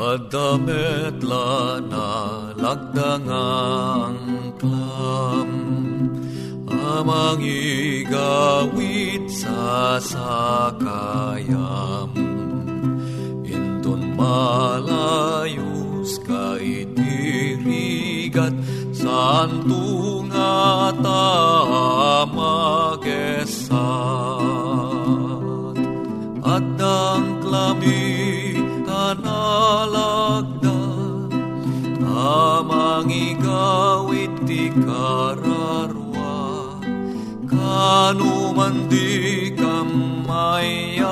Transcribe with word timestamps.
Adamet 0.00 1.20
lana 1.20 2.56
lagdangang 2.56 4.56
klam 4.56 5.52
Amang 6.72 7.44
igawit 7.44 9.28
sa 9.28 10.00
sakayam. 10.00 12.08
Intun 13.44 14.16
malayus 14.16 16.16
ka 16.24 16.56
itirigat 16.56 18.56
Santo 18.96 20.24
nga 20.32 20.96
tamagesat 20.96 22.24
At 26.40 26.80
ang 26.80 27.44
klami 27.44 28.29
Amang 33.10 33.34
igawit 33.34 34.30
ti 34.46 34.70
kararwa 34.70 36.30
Kanumandi 37.50 39.50
kamayagus 39.58 41.02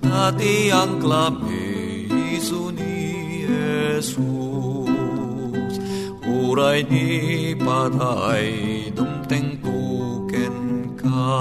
Tati 0.00 0.72
ang 0.72 0.96
klami 1.04 2.08
iso 2.40 2.72
ni 2.72 3.44
Jesus. 3.44 4.16
Uray 6.24 6.88
ni 6.88 7.52
patay 7.52 8.88
dumteng 8.96 9.60
tuken 9.60 10.56
ka. 10.96 11.36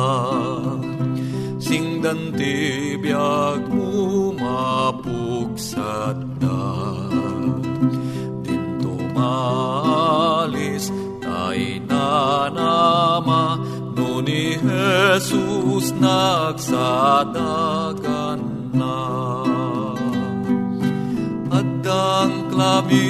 Singdan 1.64 2.36
ti 2.36 3.00
biag 3.00 3.64
mo 3.72 4.36
malis 9.48 10.92
tay 11.24 11.80
nanama 11.90 13.44
No 13.98 14.22
ni 14.22 14.56
Jesus 14.62 15.92
nagsadagan 15.98 17.26
na 18.78 19.00
At 21.50 21.86
ang 21.90 22.54
klabi 22.54 23.10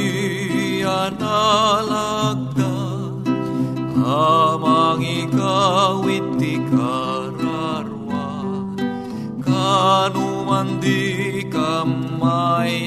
analagda 0.87 2.77
Amang 4.07 5.03
ikawit 5.03 6.39
ti 6.39 6.55
kararwa 6.71 8.31
Kanumandi 9.43 11.03
kamayagus 11.51 12.86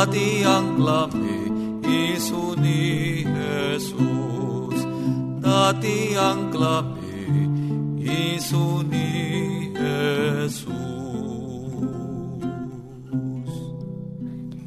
Dati 0.00 0.40
ang 0.48 0.80
klami 0.80 1.44
iso 1.84 2.56
ni 2.56 3.20
Jesus 3.20 4.80
Dati 5.44 6.16
ang 6.16 6.48
Jesus 8.00 8.80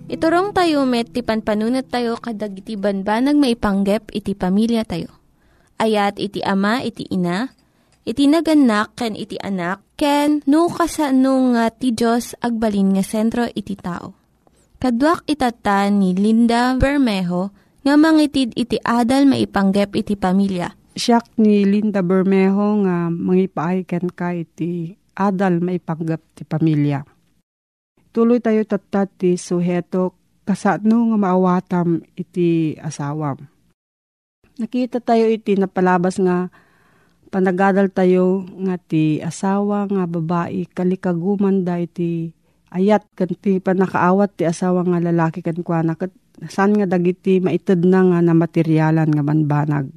Iturong 0.06 0.54
tayo 0.54 0.86
met, 0.86 1.10
ti 1.10 1.26
panpanunat 1.26 1.90
tayo 1.90 2.14
kadag 2.22 2.54
iti 2.54 2.78
banbanag 2.78 3.34
maipanggep 3.34 4.14
iti 4.14 4.38
pamilya 4.38 4.86
tayo. 4.86 5.18
Ayat 5.82 6.22
iti 6.22 6.46
ama, 6.46 6.86
iti 6.86 7.10
ina, 7.10 7.50
iti 8.06 8.30
naganak, 8.30 8.94
ken 8.94 9.18
iti 9.18 9.42
anak, 9.42 9.82
ken 9.98 10.46
no 10.46 10.70
kasano 10.70 11.58
nga 11.58 11.74
ti 11.74 11.90
Diyos 11.90 12.38
agbalin 12.38 12.94
nga 12.94 13.02
sentro 13.02 13.50
iti 13.50 13.74
tao. 13.74 14.23
Kaduak 14.84 15.24
itata 15.32 15.88
ni 15.88 16.12
Linda 16.12 16.76
Bermejo 16.76 17.56
nga 17.88 17.96
mangitid 17.96 18.52
iti 18.52 18.76
adal 18.84 19.24
maipanggep 19.32 19.96
iti 19.96 20.20
pamilya. 20.20 20.76
Siyak 21.00 21.40
ni 21.40 21.64
Linda 21.64 22.04
Bermejo 22.04 22.84
nga 22.84 23.08
mangipaayken 23.08 24.12
ka 24.12 24.36
iti 24.36 24.92
adal 25.16 25.64
maipanggap 25.64 26.20
ti 26.36 26.44
pamilya. 26.44 27.00
Tuloy 28.12 28.44
tayo 28.44 28.60
tatat 28.68 29.08
ti 29.16 29.40
suheto 29.40 30.20
kasano 30.44 31.16
nga 31.16 31.32
maawatam 31.32 32.04
iti 32.20 32.76
asawam. 32.76 33.40
Nakita 34.60 35.00
tayo 35.00 35.32
iti 35.32 35.56
napalabas 35.56 36.20
nga 36.20 36.52
panagadal 37.32 37.88
tayo 37.88 38.44
nga 38.68 38.76
ti 38.76 39.24
asawa 39.24 39.88
nga 39.88 40.04
babae 40.12 40.68
kalikaguman 40.76 41.64
da 41.64 41.80
iti 41.80 42.36
ayat 42.74 43.06
kan 43.14 43.30
panakaawat 43.38 44.34
ti 44.34 44.44
asawa 44.50 44.82
nga 44.84 45.00
lalaki 45.00 45.46
kan 45.46 45.62
kwa 45.62 45.86
na 45.86 45.94
San 46.50 46.74
nga 46.74 46.90
dagiti 46.90 47.38
maitid 47.38 47.86
na 47.86 48.02
nga 48.02 48.20
na 48.20 48.34
materyalan 48.34 49.06
nga 49.14 49.24
banbanag. 49.24 49.88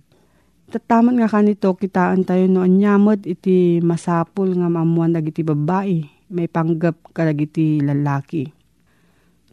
Tataman 0.69 1.17
nga 1.17 1.33
kanito 1.33 1.73
kitaan 1.73 2.29
tayo 2.29 2.45
no 2.47 2.61
anyamot 2.61 3.25
iti 3.25 3.81
masapul 3.81 4.53
nga 4.53 4.69
mamuan 4.69 5.17
dagiti 5.17 5.41
babae. 5.41 6.05
May 6.29 6.51
panggap 6.51 7.15
ka 7.15 7.25
dagiti 7.25 7.81
lalaki. 7.81 8.45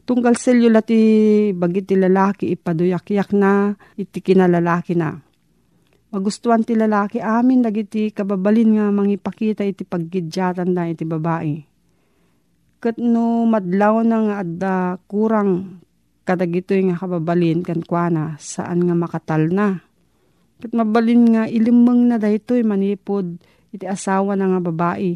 Tunggal 0.03 0.35
selyo 0.35 0.67
lati 0.67 0.99
bagiti 1.55 1.95
lalaki 1.95 2.51
ipaduyak-yak 2.51 3.31
na 3.31 3.71
iti 3.95 4.19
kinalalaki 4.19 4.99
na. 4.99 5.15
Magustuhan 6.11 6.67
ti 6.67 6.75
lalaki 6.75 7.23
amin 7.23 7.63
dagiti 7.63 8.11
kababalin 8.11 8.75
nga 8.75 8.85
mangipakita 8.91 9.63
iti 9.63 9.87
paggidyatan 9.87 10.75
na 10.75 10.91
iti 10.91 11.07
babae. 11.07 11.72
Kat 12.83 12.99
no 12.99 13.47
madlaw 13.47 14.03
na 14.03 14.17
nga 14.27 14.35
adda 14.43 14.75
kurang 15.07 15.79
kadagitoy 16.27 16.83
nga 16.91 16.99
kababalin 16.99 17.63
kan 17.63 17.79
kuana 17.79 18.35
saan 18.43 18.83
nga 18.83 18.91
makatal 18.91 19.47
na. 19.55 19.79
Kat 20.59 20.75
mabalin 20.75 21.31
nga 21.31 21.43
ilimang 21.47 22.11
na 22.11 22.19
daytoy 22.19 22.59
manipod 22.67 23.39
iti 23.71 23.87
asawa 23.87 24.35
na 24.35 24.51
nga 24.51 24.59
babae. 24.59 25.15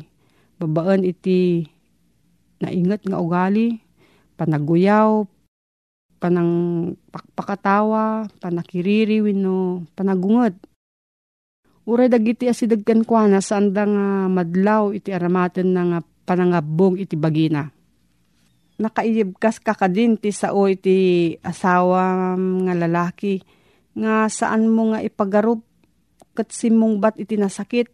Babaan 0.64 1.04
iti 1.04 1.68
naingat 2.64 3.04
nga 3.04 3.19
ugali, 3.19 3.84
panaguyaw, 4.40 5.28
panang 6.24 6.54
pakpakatawa, 7.12 8.31
panakiriri 8.40 9.19
wino, 9.19 9.84
panagungot. 9.92 10.56
Uray 11.84 12.08
dagiti 12.08 12.48
asidagkan 12.48 13.04
kuana 13.04 13.44
saan 13.44 13.75
da 13.75 13.84
nga 13.84 14.31
madlaw 14.31 14.96
iti 14.96 15.12
aramaten 15.12 15.75
na 15.75 15.84
nga 15.84 16.00
panangabong 16.27 17.00
iti 17.00 17.15
bagina 17.15 17.71
nakaibkas 18.77 19.57
ka 19.57 19.74
ka 19.74 19.89
din 19.89 20.21
ti 20.21 20.29
sao 20.29 20.69
iti 20.69 21.33
asawa 21.41 22.38
nga 22.38 22.74
lalaki 22.77 23.41
nga 23.97 24.29
saan 24.29 24.69
mo 24.69 24.94
nga 24.94 25.01
ipagarup 25.01 25.65
kat 26.38 26.53
simong 26.53 27.01
bat 27.01 27.18
iti 27.18 27.33
nasakit. 27.33 27.89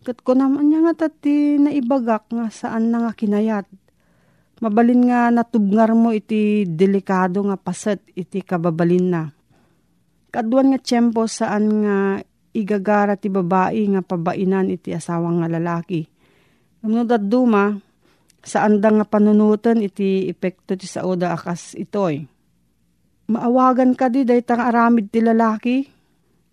Kat 0.00 0.16
ko 0.24 0.32
naman 0.32 0.72
niya 0.72 0.80
nga 0.80 1.04
tati 1.04 1.60
naibagak 1.60 2.32
nga 2.32 2.48
saan 2.48 2.88
na 2.88 3.04
nga 3.04 3.12
kinayat. 3.12 3.68
Mabalin 4.64 5.12
nga 5.12 5.28
natubngar 5.28 5.92
mo 5.92 6.16
iti 6.16 6.64
delikado 6.64 7.44
nga 7.44 7.60
paset 7.60 8.00
iti 8.16 8.40
kababalin 8.40 9.06
na. 9.12 9.22
Kaduan 10.32 10.72
nga 10.72 10.80
tiyempo 10.80 11.28
saan 11.28 11.84
nga 11.84 11.96
igagara 12.56 13.20
ti 13.20 13.28
babae 13.28 13.92
nga 13.92 14.00
pabainan 14.00 14.72
iti 14.72 14.96
asawang 14.96 15.44
nga 15.44 15.52
lalaki. 15.52 16.08
Nung 16.80 17.04
duma, 17.04 17.76
saan 18.40 18.80
da 18.80 18.88
nga 18.88 19.04
panunutan 19.04 19.84
iti 19.84 20.32
epekto 20.32 20.72
ti 20.72 20.88
sao 20.88 21.12
da 21.12 21.36
akas 21.36 21.76
itoy. 21.76 22.24
Maawagan 23.28 23.92
ka 23.92 24.08
di 24.08 24.24
dahi 24.24 24.40
tang 24.40 24.64
aramid 24.64 25.12
ti 25.12 25.20
lalaki. 25.20 25.84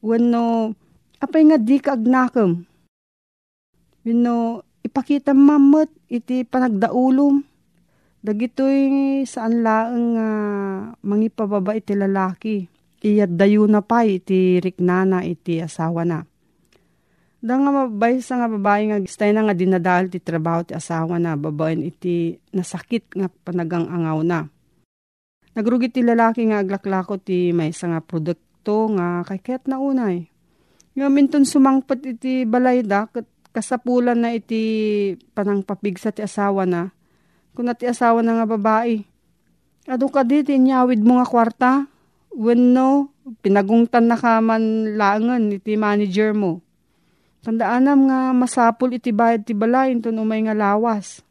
Wano, 0.03 0.75
apay 1.23 1.47
nga 1.47 1.57
di 1.57 1.79
ka 1.79 1.95
agnakam. 1.95 2.67
Wano, 4.03 4.61
ipakita 4.83 5.31
mamot 5.31 5.89
iti 6.11 6.43
panagdaulom. 6.43 7.41
Dagitoy 8.19 9.23
saan 9.23 9.63
laang 9.63 10.05
uh, 10.19 10.91
mangipababa 11.07 11.71
iti 11.71 11.95
lalaki. 11.95 12.67
Iyad 12.99 13.39
dayo 13.39 13.63
na 13.63 13.79
pa 13.79 14.03
iti 14.03 14.59
riknana 14.59 15.23
iti 15.23 15.63
asawa 15.63 16.03
na 16.03 16.27
Da 17.37 17.53
nga 17.53 17.69
mabay 17.69 18.17
sa 18.17 18.41
nga 18.41 18.49
babae 18.49 18.89
nga 18.89 18.97
gistay 18.97 19.29
na 19.29 19.45
nga 19.45 19.53
dinadal 19.53 20.09
ti 20.09 20.17
trabaho 20.17 20.65
ti 20.65 20.73
asawa 20.73 21.21
na 21.21 21.37
babaen 21.37 21.85
iti 21.85 22.33
nasakit 22.49 23.13
nga 23.13 23.29
panagang 23.29 23.85
angaw 23.85 24.25
na. 24.25 24.49
Nagrugi 25.53 25.93
ti 25.93 26.01
lalaki 26.01 26.49
nga 26.49 26.65
aglaklako 26.65 27.21
ti 27.21 27.53
may 27.53 27.69
nga 27.69 28.01
produkto 28.01 28.89
nga 28.97 29.21
kay 29.21 29.37
kaya't 29.37 29.69
na 29.69 29.77
unay. 29.77 30.25
Nga 30.97 31.07
minton 31.13 31.45
sumangpat 31.45 32.01
iti 32.09 32.41
balay 32.41 32.81
da 32.81 33.05
kasapulan 33.53 34.17
na 34.17 34.33
iti 34.33 35.13
panang 35.37 35.61
papigsa 35.61 36.09
ti 36.09 36.25
asawa 36.25 36.65
na. 36.65 36.89
Kung 37.53 37.69
ti 37.77 37.85
asawa 37.85 38.25
na 38.25 38.41
nga 38.41 38.49
babae. 38.49 39.01
Ado 39.85 40.09
ka 40.09 40.25
di, 40.25 40.41
tinyawid 40.41 40.99
mo 41.05 41.21
nga 41.21 41.25
kwarta. 41.29 41.71
When 42.33 42.75
no, 42.75 43.13
pinagungtan 43.41 44.09
na 44.09 44.17
ka 44.17 44.41
man 44.41 44.89
iti 45.53 45.73
manager 45.73 46.33
mo 46.33 46.65
Tandaanam 47.45 48.09
nga 48.09 48.19
masapul 48.33 48.97
iti 48.97 49.13
bayad 49.13 49.45
ti 49.45 49.53
balay 49.53 49.93
ito 49.93 50.09
umay 50.09 50.43
nga 50.45 50.57
lawas. 50.57 51.21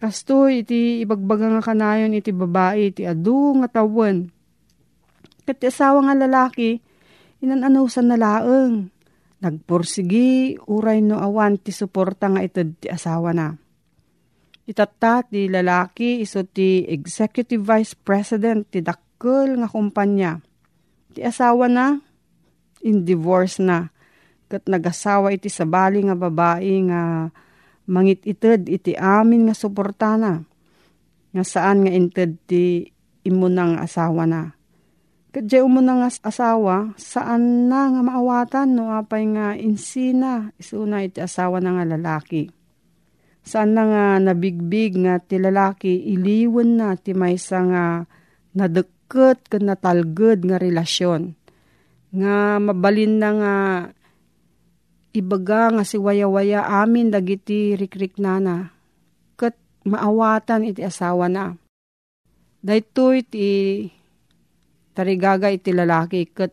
Kastoy 0.00 0.66
iti 0.66 1.00
ibagbaga 1.00 1.48
nga 1.48 1.62
kanayon 1.64 2.12
iti 2.12 2.28
babae 2.28 2.92
iti 2.92 3.08
adu 3.08 3.56
nga 3.60 3.80
tawon. 3.80 4.28
Kat 5.44 5.60
asawa 5.60 6.08
nga 6.08 6.16
lalaki, 6.16 6.80
inananusan 7.44 8.08
na 8.12 8.16
laeng. 8.16 8.88
Nagpursigi, 9.44 10.56
uray 10.72 11.04
no 11.04 11.20
awan 11.20 11.60
ti 11.60 11.68
suporta 11.68 12.32
nga 12.32 12.40
itad 12.40 12.80
ti 12.80 12.88
asawa 12.88 13.36
na. 13.36 13.52
Itatta 14.64 15.20
ti 15.28 15.52
lalaki 15.52 16.24
iso 16.24 16.40
ti 16.48 16.88
Executive 16.88 17.60
Vice 17.60 17.92
President 17.92 18.64
ti 18.72 18.80
dakkel 18.80 19.60
nga 19.60 19.68
kumpanya. 19.68 20.40
Ti 21.12 21.20
asawa 21.20 21.68
na, 21.68 22.00
in 22.84 23.04
divorce 23.04 23.60
na 23.60 23.93
kat 24.48 24.68
nagasawa 24.68 25.32
iti 25.32 25.48
sabali 25.48 26.04
nga 26.04 26.16
babae 26.16 26.74
nga 26.88 27.32
mangit 27.88 28.24
ited 28.24 28.68
iti 28.68 28.96
amin 28.96 29.48
nga 29.48 29.56
suportana 29.56 30.44
nga 31.34 31.44
saan 31.44 31.82
nga 31.82 31.92
inted 31.92 32.38
ti 32.46 32.86
imunang 33.26 33.80
asawa 33.80 34.22
na. 34.28 34.54
Kadya 35.34 35.66
umunang 35.66 36.06
asawa, 36.06 36.94
saan 36.94 37.66
na 37.66 37.90
nga 37.90 38.06
maawatan 38.06 38.70
no 38.70 38.94
apay 38.94 39.26
nga 39.34 39.58
insina 39.58 40.54
isuna 40.62 41.02
iti 41.02 41.18
asawa 41.18 41.58
na 41.58 41.74
nga 41.74 41.84
lalaki. 41.98 42.54
Saan 43.42 43.74
na 43.74 43.82
nga 43.82 44.04
nabigbig 44.22 44.94
nga 44.94 45.18
ti 45.18 45.42
lalaki 45.42 45.90
iliwan 46.14 46.78
na 46.78 46.94
ti 46.94 47.18
maysa 47.18 47.66
nga 47.66 47.84
nadeket 48.54 49.50
ken 49.50 49.66
natalged 49.66 50.46
nga 50.46 50.54
relasyon. 50.62 51.34
Nga 52.14 52.62
mabalin 52.62 53.18
na 53.18 53.30
nga 53.34 53.54
ibaga 55.14 55.70
nga 55.70 55.84
si 55.86 55.96
waya-waya 55.96 56.66
amin 56.82 57.08
dagiti 57.14 57.78
rikrik 57.78 58.18
nana. 58.18 58.74
Kat 59.38 59.54
maawatan 59.86 60.66
iti 60.66 60.82
asawa 60.82 61.30
na. 61.30 61.54
Dahito 62.58 63.14
iti 63.14 63.86
tarigaga 64.92 65.48
iti 65.54 65.70
lalaki. 65.70 66.26
Kat 66.34 66.50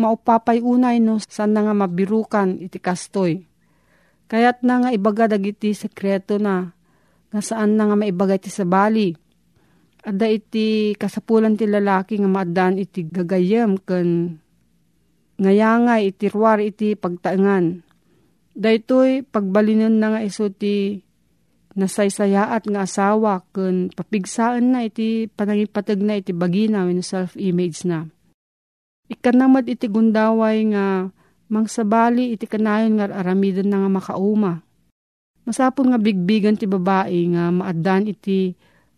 maupapay 0.00 0.64
unay 0.64 0.98
no 1.04 1.20
saan 1.20 1.52
na 1.52 1.68
nga 1.68 1.76
mabirukan 1.76 2.56
iti 2.64 2.80
kastoy. 2.80 3.44
Kayat 4.32 4.64
na 4.64 4.80
nga 4.80 4.90
ibaga 4.96 5.28
dagiti 5.28 5.76
sekreto 5.76 6.40
na 6.40 6.72
nga 7.28 7.40
saan 7.44 7.76
na 7.76 7.92
nga 7.92 7.96
maibaga 8.00 8.40
iti 8.40 8.48
sabali. 8.48 9.12
Ada 10.02 10.26
iti 10.26 10.96
kasapulan 10.96 11.54
ti 11.54 11.68
lalaki 11.68 12.18
nga 12.18 12.26
maadan 12.26 12.80
iti 12.80 13.06
gagayam 13.06 13.76
kan 13.78 14.40
ngayangay 15.40 16.12
iti 16.12 16.28
ruwar 16.28 16.60
iti 16.60 16.98
pagtaengan. 16.98 17.80
Daytoy 18.52 19.24
pagbalinan 19.24 19.96
na 19.96 20.16
nga 20.16 20.20
iso 20.20 20.52
ti 20.52 21.00
nasaysayaat 21.72 22.68
nga 22.68 22.84
asawa 22.84 23.40
kun 23.56 23.88
papigsaan 23.88 24.76
na 24.76 24.84
iti 24.84 25.24
panangipatag 25.32 26.04
na 26.04 26.20
iti 26.20 26.36
bagina 26.36 26.84
when 26.84 27.00
self-image 27.00 27.88
na. 27.88 28.12
Ikanamad 29.08 29.68
iti 29.72 29.88
gundaway 29.88 30.68
nga 30.68 31.08
mangsabali 31.48 32.36
iti 32.36 32.44
kanayon 32.44 33.00
nga 33.00 33.08
aramidan 33.08 33.72
na 33.72 33.84
nga 33.84 33.90
makauma. 33.92 34.60
Masapon 35.48 35.90
nga 35.92 35.98
bigbigan 35.98 36.60
ti 36.60 36.68
babae 36.68 37.32
nga 37.32 37.48
maadan 37.48 38.08
iti 38.08 38.52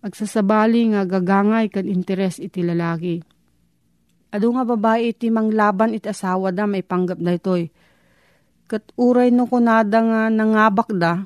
agsasabali 0.05 0.93
nga 0.93 1.07
gagangay 1.09 1.73
kan 1.73 1.87
interes 1.88 2.37
iti 2.43 2.61
lalaki 2.61 3.25
Ado 4.35 4.50
nga 4.50 4.67
babae 4.67 5.14
iti 5.14 5.31
manglaban 5.31 5.95
iti 5.95 6.11
asawa 6.11 6.50
da 6.50 6.67
may 6.67 6.83
panggap 6.83 7.23
da 7.23 7.31
itoy. 7.38 7.71
Kat 8.67 8.83
uray 8.99 9.31
no 9.31 9.47
kunada 9.47 10.03
nga 10.03 10.26
nangabak 10.26 10.91
da, 10.91 11.23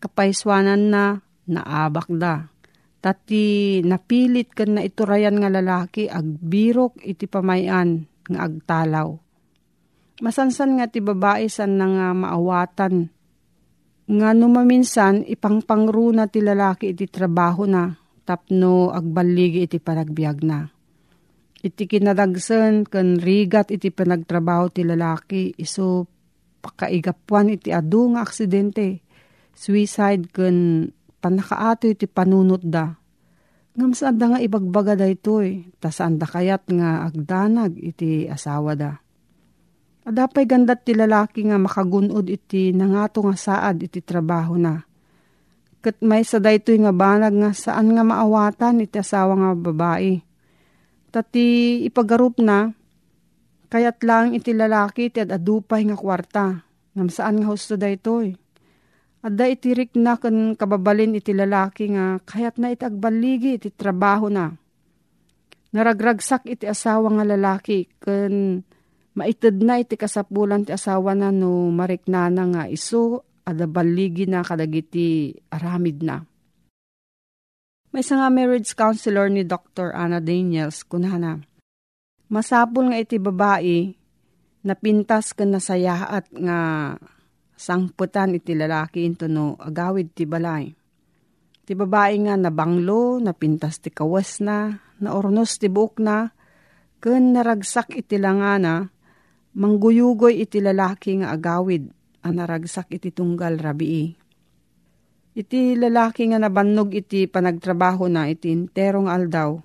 kapaiswanan 0.00 0.88
na 0.88 1.20
naabak 1.44 2.08
da. 2.16 2.48
Tati 3.04 3.84
napilit 3.84 4.56
kan 4.56 4.80
na 4.80 4.80
iturayan 4.80 5.36
nga 5.36 5.52
lalaki 5.52 6.08
agbirok 6.08 7.04
iti 7.04 7.28
pamayan 7.28 8.08
nga 8.32 8.48
agtalaw. 8.48 9.12
Masansan 10.24 10.80
nga 10.80 10.88
ti 10.88 11.04
babae 11.04 11.44
san 11.52 11.76
na 11.76 11.84
nga 11.84 12.08
maawatan. 12.16 13.12
Nga 14.08 14.28
numaminsan 14.32 15.28
ipangpangru 15.28 16.16
na 16.16 16.24
ti 16.24 16.40
lalaki 16.40 16.96
iti 16.96 17.04
trabaho 17.04 17.68
na 17.68 17.92
tapno 18.24 18.88
agbaligi 18.88 19.68
iti 19.68 19.76
panagbiag 19.76 20.40
na 20.40 20.73
iti 21.64 21.88
kinadagsen 21.88 22.84
ken 22.84 23.16
rigat 23.16 23.72
iti 23.72 23.88
panagtrabaho 23.88 24.68
ti 24.68 24.84
lalaki 24.84 25.56
iso 25.56 26.04
pakaigapuan 26.60 27.56
iti 27.56 27.72
adu 27.72 28.12
nga 28.12 28.20
aksidente 28.20 29.00
suicide 29.56 30.28
ken 30.28 30.88
panakaato 31.24 31.88
iti 31.88 32.04
panunot 32.04 32.60
da 32.60 32.92
Ngam 33.74 33.90
saan 33.90 34.22
da 34.22 34.30
nga 34.30 34.38
ibagbaga 34.38 34.94
da 34.94 35.10
ito 35.10 35.42
eh. 35.42 35.66
Tasaan 35.82 36.14
da 36.14 36.30
kayat 36.30 36.70
nga 36.70 37.10
agdanag 37.10 37.74
iti 37.74 38.30
asawa 38.30 38.78
da. 38.78 39.02
Adapay 40.06 40.46
gandat 40.46 40.86
ti 40.86 40.94
lalaki 40.94 41.42
nga 41.50 41.58
makagunod 41.58 42.30
iti 42.30 42.70
nangato 42.70 43.26
nga 43.26 43.34
saad 43.34 43.82
iti 43.82 43.98
trabaho 43.98 44.54
na. 44.54 44.78
Kat 45.82 45.98
may 46.06 46.22
sa 46.22 46.38
daytoy 46.38 46.86
nga 46.86 46.94
banag 46.94 47.34
nga 47.34 47.50
saan 47.50 47.98
nga 47.98 48.06
maawatan 48.06 48.78
iti 48.78 48.94
asawa 48.94 49.34
nga 49.42 49.50
babae. 49.58 50.22
Tati 51.14 51.78
ipagarup 51.86 52.42
na, 52.42 52.74
kayat 53.70 54.02
lang 54.02 54.34
iti 54.34 54.50
lalaki 54.50 55.14
iti 55.14 55.22
adupay 55.22 55.86
nga 55.86 55.94
kwarta. 55.94 56.46
Ngam 56.98 57.06
saan 57.06 57.38
nga 57.38 57.54
husto 57.54 57.78
daytoy. 57.78 58.34
Adda 59.22 59.46
itirik 59.46 59.94
na 59.94 60.18
kan 60.18 60.58
kababalin 60.58 61.14
iti 61.14 61.30
lalaki 61.30 61.94
nga 61.94 62.18
kayat 62.26 62.58
na 62.58 62.74
iti 62.74 62.82
agbaligi 62.82 63.62
iti 63.62 63.70
trabaho 63.70 64.26
na. 64.26 64.50
Naragragsak 65.70 66.50
iti 66.50 66.66
asawa 66.66 67.14
nga 67.14 67.24
lalaki 67.24 67.86
kan 68.02 68.62
maited 69.14 69.62
na 69.62 69.78
iti 69.78 69.94
kasapulan 69.94 70.66
ti 70.66 70.74
asawa 70.74 71.14
na 71.14 71.30
no 71.30 71.70
mariknana 71.70 72.42
nga 72.50 72.62
iso 72.66 73.22
ada 73.46 73.70
baligi 73.70 74.26
na 74.26 74.42
kadagiti 74.42 75.30
aramid 75.50 76.02
na. 76.02 76.26
May 77.94 78.02
nga 78.02 78.26
marriage 78.26 78.74
counselor 78.74 79.30
ni 79.30 79.46
Dr. 79.46 79.94
Anna 79.94 80.18
Daniels 80.18 80.82
kunana. 80.82 81.38
Masapul 82.26 82.90
nga 82.90 82.98
iti 82.98 83.22
babae 83.22 83.94
napintas 84.66 85.30
kan 85.30 85.54
nasayahat 85.54 86.26
nga 86.34 86.58
sangputan 87.54 88.34
iti 88.34 88.58
lalaki 88.58 89.06
into 89.06 89.30
no 89.30 89.54
agawid 89.62 90.10
ti 90.10 90.26
balay. 90.26 90.74
Ti 91.62 91.72
babae 91.78 92.18
nga 92.26 92.34
nabanglo, 92.34 93.22
napintas 93.22 93.78
ti 93.78 93.94
kawas 93.94 94.42
na, 94.42 94.74
naornos 94.98 95.54
ti 95.62 95.70
buok 95.70 96.02
na, 96.02 96.34
ken 96.98 97.30
naragsak 97.30 97.94
iti 97.94 98.18
langana, 98.18 98.90
mangguyugoy 99.54 100.42
iti 100.42 100.58
lalaki 100.58 101.22
nga 101.22 101.30
agawid, 101.30 101.88
ang 102.26 102.42
naragsak 102.42 102.90
iti 102.90 103.14
tunggal 103.14 103.54
rabii. 103.54 104.23
Iti 105.34 105.74
lalaki 105.74 106.30
nga 106.30 106.38
nabannog 106.38 106.94
iti 106.94 107.26
panagtrabaho 107.26 108.06
na 108.06 108.30
iti 108.30 108.54
interong 108.54 109.10
aldaw, 109.10 109.58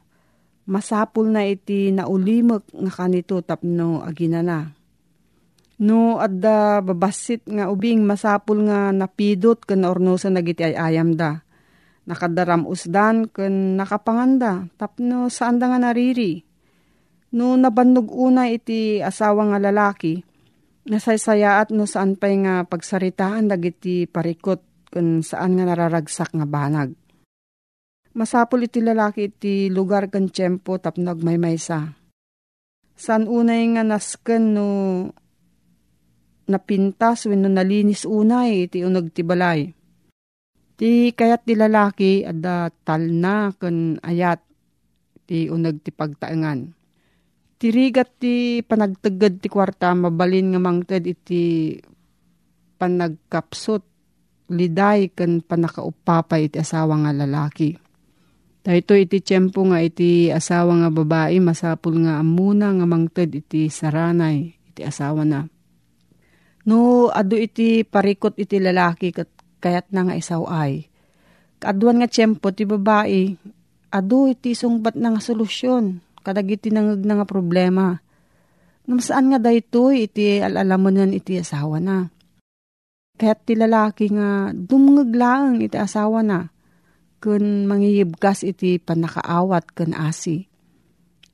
masapul 0.65 1.29
na 1.29 1.45
iti 1.45 1.93
naulimek 1.93 2.73
nga 2.73 2.91
kanito 2.91 3.37
tapno 3.45 4.01
agina 4.01 4.41
na 4.41 4.79
No, 5.79 6.19
adda 6.19 6.83
babasit 6.83 7.47
nga 7.47 7.71
ubing 7.71 8.03
masapul 8.03 8.67
nga 8.67 8.91
napidot 8.91 9.63
ken 9.63 9.87
ornosan 9.87 10.35
nagiti 10.35 10.67
ay 10.67 10.75
ayam 10.75 11.15
da. 11.15 11.39
Nakadaram 12.03 12.67
usdan 12.67 13.31
ken 13.31 13.79
nakapanganda 13.79 14.67
tapno 14.75 15.31
saan 15.31 15.55
da 15.55 15.71
nga 15.71 15.79
nariri. 15.79 16.43
No 17.31 17.55
nabannog 17.55 18.11
una 18.11 18.51
iti 18.51 18.99
asawa 18.99 19.55
nga 19.55 19.59
lalaki, 19.71 20.19
nasaysayaat 20.83 21.71
no 21.71 21.87
saan 21.87 22.19
pay 22.19 22.35
nga 22.43 22.67
pagsaritaan 22.67 23.47
dagiti 23.47 24.03
parikot 24.03 24.68
ken 24.89 25.21
saan 25.21 25.55
nga 25.55 25.65
nararagsak 25.69 26.33
nga 26.33 26.45
banag. 26.49 26.93
Masapul 28.17 28.65
iti 28.65 28.81
lalaki 28.81 29.29
iti 29.29 29.69
lugar 29.69 30.09
ken 30.09 30.33
tiyempo 30.33 30.81
tapno 30.81 31.13
agmaymaysa. 31.13 31.93
San 32.99 33.29
unay 33.29 33.63
nga 33.77 33.85
nasken 33.85 34.43
no 34.57 34.67
napintas 36.49 37.29
wenno 37.29 37.47
nalinis 37.47 38.03
unay 38.03 38.65
iti 38.65 38.81
unag 38.81 39.13
ti 39.13 39.21
balay. 39.21 39.69
Ti 40.75 41.13
kayat 41.13 41.45
ti 41.45 41.53
lalaki 41.53 42.25
adda 42.25 42.73
talna 42.83 43.53
ken 43.55 44.01
ayat 44.01 44.41
ti 45.29 45.45
unag 45.45 45.85
ti 45.85 45.93
pagtaengan. 45.93 46.73
Tirigat 47.59 48.17
ti 48.17 48.65
panagteged 48.65 49.43
ti 49.43 49.47
kwarta 49.51 49.93
mabalin 49.93 50.55
nga 50.55 50.59
mangted 50.63 51.03
iti 51.05 51.75
panagkapsot 52.79 53.83
liday 54.49 55.13
ken 55.13 55.45
panakaupapay 55.45 56.49
iti 56.49 56.57
asawa 56.59 56.97
nga 57.05 57.11
lalaki. 57.13 57.77
Dahito 58.59 58.93
iti 58.93 59.23
tiyempo 59.23 59.63
nga 59.69 59.79
iti 59.79 60.27
asawa 60.29 60.83
nga 60.83 60.89
babae 60.91 61.39
masapul 61.39 61.95
nga 62.03 62.19
amuna 62.19 62.75
nga 62.75 62.85
mangted 62.85 63.31
iti 63.31 63.71
saranay 63.71 64.51
iti 64.73 64.81
asawa 64.83 65.23
na 65.23 65.47
No, 66.67 67.07
ado 67.09 67.33
iti 67.33 67.81
parikot 67.87 68.35
iti 68.35 68.59
lalaki 68.59 69.09
kat 69.09 69.29
kayat 69.57 69.89
na 69.89 70.05
nga 70.05 70.13
isaw 70.13 70.45
ay. 70.45 70.85
Kaduan 71.57 71.97
nga 71.97 72.05
tiyempo 72.05 72.53
ti 72.53 72.67
babae, 72.67 73.33
ado 73.89 74.29
iti 74.29 74.53
sungbat 74.53 74.93
na 74.93 75.15
nga 75.15 75.21
solusyon. 75.23 75.97
Kadag 76.21 76.51
iti 76.51 76.69
nangag 76.69 77.01
na 77.03 77.17
nga 77.17 77.27
problema. 77.27 77.97
Ngam 78.85 79.01
saan 79.01 79.33
nga 79.33 79.39
dayto 79.41 79.89
iti 79.89 80.37
alalaman 80.45 81.15
iti 81.15 81.41
asawa 81.41 81.81
na. 81.81 82.11
Kaya't 83.19 83.43
ti 83.43 83.53
lalaki 83.59 84.15
nga 84.15 84.55
dumngag 84.55 85.11
lang 85.11 85.59
iti 85.59 85.75
asawa 85.75 86.23
na. 86.23 86.47
Kun 87.19 87.67
mangiyibgas 87.67 88.47
iti 88.47 88.79
panakaawat 88.79 89.75
kun 89.75 89.91
asi. 89.91 90.47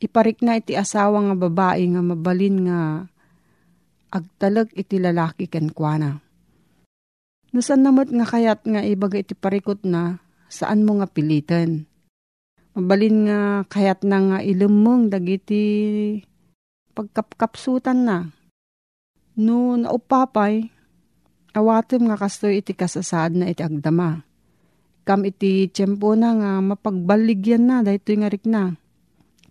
Iparik 0.01 0.41
na 0.41 0.57
iti 0.57 0.73
asawa 0.73 1.29
nga 1.29 1.35
babae 1.37 1.85
nga 1.93 2.01
mabalin 2.01 2.57
nga 2.65 2.79
agtalag 4.09 4.73
iti 4.73 4.97
lalaki 4.97 5.45
ken 5.45 5.69
kuana. 5.69 6.25
Nusan 7.53 7.85
namot 7.85 8.09
nga 8.09 8.25
kayat 8.25 8.65
nga 8.65 8.81
ibaga 8.81 9.21
iti 9.21 9.37
parikot 9.37 9.85
na 9.85 10.17
saan 10.49 10.89
mo 10.89 10.97
nga 10.97 11.07
pilitan. 11.07 11.85
Mabalin 12.73 13.29
nga 13.29 13.39
kayat 13.69 14.01
na 14.01 14.17
nga 14.19 14.37
ilumong 14.41 15.13
dagiti 15.13 15.63
pagkapkapsutan 16.97 17.99
na. 18.03 18.17
No 19.37 19.79
naupapay, 19.79 20.74
awatem 21.55 22.11
nga 22.11 22.19
kastoy 22.19 22.59
iti 22.59 22.75
kasasad 22.75 23.31
na 23.33 23.47
iti 23.47 23.63
agdama. 23.63 24.21
Kam 25.07 25.23
iti 25.23 25.71
tiyempo 25.71 26.13
na 26.13 26.35
nga 26.35 26.51
mapagbaligyan 26.59 27.63
na 27.63 27.79
dahito 27.79 28.11
nga 28.11 28.27
rik 28.27 28.43
na 28.43 28.75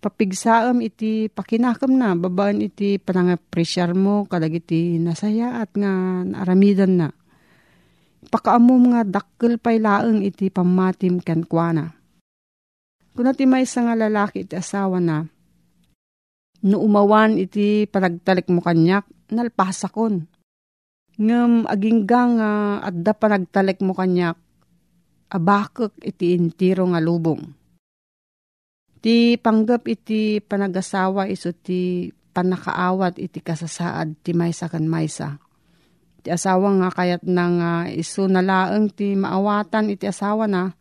papigsaam 0.05 0.85
iti 0.85 1.33
pakinakam 1.33 1.97
na, 1.97 2.13
babaan 2.13 2.61
iti 2.61 3.01
panangapresyar 3.01 3.97
mo, 3.97 4.29
kadag 4.29 4.53
iti 4.53 5.01
nasaya 5.01 5.65
at 5.65 5.73
nga 5.73 6.21
naaramidan 6.21 6.93
na. 6.93 7.07
Pakaamom 8.29 8.93
nga 8.93 9.01
dakkel 9.01 9.57
pay 9.57 9.81
laeng 9.81 10.21
iti 10.21 10.53
pamatim 10.53 11.17
ken 11.25 11.41
kuana. 11.41 11.89
Kuna 13.17 13.33
ti 13.33 13.49
may 13.49 13.65
nga 13.65 13.97
lalaki 13.97 14.45
iti 14.45 14.53
asawa 14.53 15.01
na, 15.01 15.25
no 16.69 16.77
umawan 16.85 17.41
iti 17.41 17.89
panagtalik 17.89 18.45
mo 18.53 18.61
kanyak, 18.61 19.09
nalpasakon. 19.33 20.29
Ngem 21.15 21.63
agingga 21.63 22.21
nga 22.35 22.49
adda 22.83 23.15
panagtalik 23.15 23.79
mo 23.79 23.95
kanyak, 23.95 24.35
abakek 25.31 25.95
iti 26.03 26.35
intiro 26.35 26.83
nga 26.91 26.99
lubong 26.99 27.65
Ti 29.05 29.37
panggap 29.37 29.85
iti 29.85 30.41
panagasawa 30.41 31.29
iso 31.29 31.53
ti 31.53 32.09
panakaawat 32.09 33.21
iti 33.21 33.37
kasasaad 33.37 34.25
ti 34.25 34.33
maysa 34.33 34.65
kan 34.65 34.81
maysa. 34.89 35.37
Ti 36.25 36.33
asawa 36.33 36.73
nga 36.81 36.89
kayat 36.89 37.21
na 37.21 37.45
nga 37.53 37.71
iso 37.93 38.25
nalaeng 38.25 38.89
ti 38.89 39.13
maawatan 39.13 39.93
iti 39.93 40.09
asawa 40.09 40.49
na. 40.49 40.73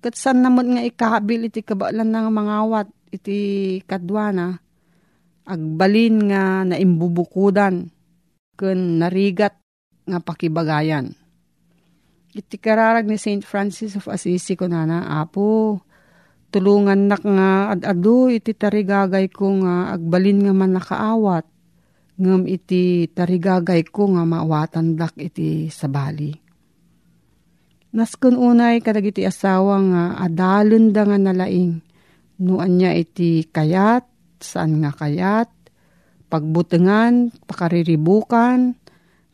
Kat 0.00 0.16
san 0.16 0.40
naman 0.40 0.74
nga 0.74 0.82
ikabil 0.82 1.52
iti 1.52 1.60
kabalan 1.60 2.08
ng 2.08 2.32
mangawat 2.32 2.88
iti 3.12 3.78
kadwana. 3.84 4.56
Agbalin 5.44 6.32
nga 6.32 6.64
naimbubukudan 6.64 7.92
ken 8.56 9.00
narigat 9.00 9.56
nga 10.04 10.18
pakibagayan. 10.20 11.16
Iti 12.32 12.56
kararag 12.56 13.04
ni 13.04 13.20
St. 13.20 13.44
Francis 13.44 13.96
of 13.96 14.08
Assisi 14.08 14.56
ko 14.56 14.64
na 14.64 14.88
na, 14.88 15.20
Apo, 15.20 15.80
tulungan 16.52 17.08
nak 17.08 17.24
nga 17.24 17.72
adado 17.72 18.28
iti 18.28 18.52
tarigagay 18.52 19.32
ko 19.32 19.64
nga 19.64 19.96
agbalin 19.96 20.44
nga 20.44 20.52
man 20.52 20.76
nakaawat 20.76 21.48
ngem 22.20 22.44
iti 22.44 23.08
tarigagay 23.08 23.88
ko 23.88 24.12
nga 24.12 24.24
maawatan 24.28 25.00
dak 25.00 25.16
iti 25.16 25.72
sabali. 25.72 26.36
Naskon 27.92 28.36
unay 28.36 28.80
kadag 28.84 29.12
iti 29.12 29.24
asawa 29.24 29.80
nga 29.80 30.02
adalon 30.20 30.92
da 30.92 31.08
nga 31.08 31.16
nalaing 31.20 31.80
no 32.44 32.60
anya 32.60 32.92
iti 32.96 33.48
kayat 33.48 34.08
saan 34.40 34.80
nga 34.80 34.92
kayat 34.92 35.48
pagbutengan 36.32 37.28
pakariribukan 37.44 38.72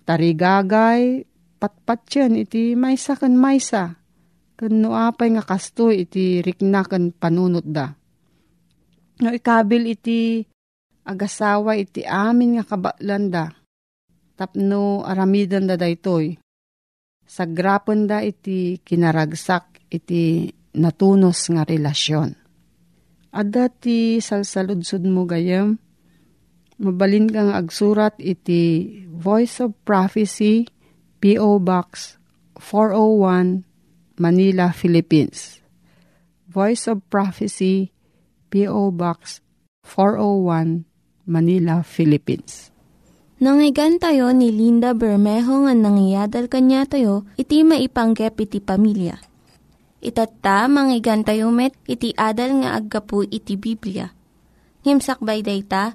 tarigagay 0.03 1.23
patpatyan 1.63 2.35
iti 2.35 2.75
maysa 2.75 3.15
kan 3.15 3.39
maysa 3.39 3.99
Kano 4.59 4.91
apay 4.99 5.39
nga 5.39 5.47
kasto 5.47 5.95
iti 5.95 6.43
riknakan 6.43 7.15
panunot 7.15 7.63
da. 7.63 7.95
No 9.23 9.31
ikabil 9.31 9.95
iti 9.95 10.43
agasawa 11.07 11.79
iti 11.79 12.03
amin 12.03 12.59
nga 12.59 12.65
kabaklan 12.67 13.31
da. 13.31 13.47
Tapno 14.35 15.07
aramidan 15.07 15.71
da 15.71 15.79
daytoy. 15.79 16.35
Sagrapan 17.23 18.11
da 18.11 18.19
iti 18.19 18.83
kinaragsak 18.83 19.87
iti 19.95 20.51
natunos 20.75 21.47
nga 21.55 21.63
relasyon. 21.63 22.35
At 23.31 23.47
dati 23.55 24.19
salsaludsud 24.19 25.07
mo 25.07 25.23
gayam, 25.23 25.79
mabalin 26.79 27.27
kang 27.27 27.51
agsurat 27.51 28.15
iti 28.23 28.95
Voice 29.11 29.59
of 29.59 29.75
Prophecy, 29.83 30.71
P.O. 31.19 31.59
Box 31.59 32.17
401, 32.63 33.67
Manila, 34.23 34.71
Philippines. 34.71 35.59
Voice 36.47 36.87
of 36.87 37.03
Prophecy, 37.11 37.91
P.O. 38.49 38.95
Box 38.95 39.43
401, 39.83 40.87
Manila, 41.27 41.83
Philippines. 41.83 42.71
Nangyigan 43.39 44.03
tayo 44.03 44.35
ni 44.35 44.51
Linda 44.51 44.95
Bermejo 44.95 45.63
nga 45.67 45.75
nangyadal 45.75 46.51
kanya 46.51 46.87
tayo, 46.87 47.23
iti 47.39 47.63
maipanggep 47.63 48.35
iti 48.39 48.59
pamilya. 48.59 49.15
Itatta, 49.99 50.67
manggigan 50.71 51.27
tayo 51.27 51.51
met, 51.51 51.75
iti 51.87 52.15
adal 52.15 52.63
nga 52.63 52.79
aggapu 52.79 53.27
iti 53.27 53.55
Biblia. 53.59 54.11
Ngimsakbay 54.83 55.43
day 55.43 55.63
ta, 55.67 55.95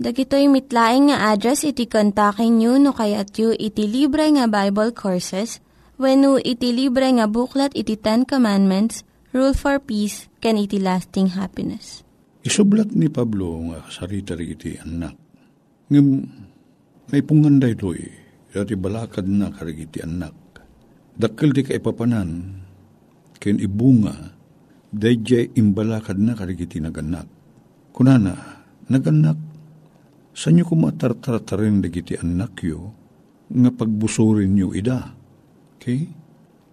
Dagitoy 0.00 0.48
mitlaing 0.48 1.12
nga 1.12 1.36
address 1.36 1.68
iti 1.68 1.84
kontakin 1.84 2.56
nyo 2.56 2.80
no 2.80 2.96
kayat 2.96 3.36
yu 3.36 3.52
iti 3.52 3.84
libre 3.84 4.24
nga 4.32 4.48
Bible 4.48 4.96
Courses 4.96 5.60
when 6.00 6.24
iti 6.40 6.72
libre 6.72 7.12
nga 7.12 7.28
buklat 7.28 7.76
iti 7.76 8.00
Ten 8.00 8.24
Commandments, 8.24 9.04
Rule 9.36 9.52
for 9.52 9.76
Peace, 9.76 10.32
can 10.40 10.56
iti 10.56 10.80
lasting 10.80 11.36
happiness. 11.36 12.00
Isublat 12.40 12.96
ni 12.96 13.12
Pablo 13.12 13.68
nga 13.68 13.84
sarita 13.92 14.32
iti 14.34 14.80
anak. 14.80 15.14
Ngam 15.92 16.06
may 17.12 17.20
punganday 17.20 17.76
ito 17.76 17.92
eh. 17.92 18.12
Dati 18.52 18.76
balakad 18.76 19.28
na 19.28 19.48
karigiti 19.48 20.00
anak. 20.00 20.34
Dakil 21.16 21.52
di 21.52 21.62
ka 21.64 21.72
ipapanan. 21.76 22.60
Ken 23.36 23.56
ibunga. 23.60 24.12
Dayjay 24.92 25.56
imbalakad 25.56 26.20
na 26.20 26.36
karigiti 26.36 26.80
naganak. 26.80 27.28
Kunana, 27.92 28.36
naganak. 28.88 29.51
Sa 30.32 30.48
nyo 30.48 30.64
kumatartartarin 30.64 31.84
digiti 31.84 32.16
anak 32.16 32.64
yo, 32.64 32.92
nga 33.52 33.70
pagbusurin 33.72 34.52
nyo 34.56 34.72
ida. 34.72 35.12
Okay? 35.76 36.08